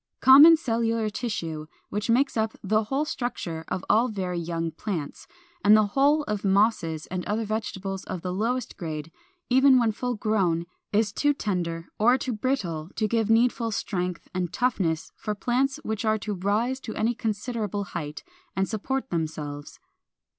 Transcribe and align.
= 0.15 0.19
Common 0.19 0.57
cellular 0.57 1.11
tissue, 1.11 1.67
which 1.89 2.09
makes 2.09 2.35
up 2.35 2.55
the 2.63 2.85
whole 2.85 3.05
structure 3.05 3.63
of 3.67 3.85
all 3.87 4.07
very 4.07 4.39
young 4.39 4.71
plants, 4.71 5.27
and 5.63 5.77
the 5.77 5.85
whole 5.93 6.23
of 6.23 6.43
Mosses 6.43 7.05
and 7.11 7.23
other 7.25 7.45
vegetables 7.45 8.03
of 8.05 8.23
the 8.23 8.33
lowest 8.33 8.77
grade, 8.77 9.11
even 9.51 9.77
when 9.77 9.91
full 9.91 10.15
grown, 10.15 10.65
is 10.91 11.13
too 11.13 11.35
tender 11.35 11.87
or 11.99 12.17
too 12.17 12.33
brittle 12.33 12.89
to 12.95 13.07
give 13.07 13.29
needful 13.29 13.69
strength 13.69 14.27
and 14.33 14.51
toughness 14.51 15.11
for 15.15 15.35
plants 15.35 15.79
which 15.83 16.03
are 16.03 16.17
to 16.17 16.33
rise 16.33 16.79
to 16.79 16.95
any 16.95 17.13
considerable 17.13 17.83
height 17.83 18.23
and 18.55 18.67
support 18.67 19.11
themselves. 19.11 19.79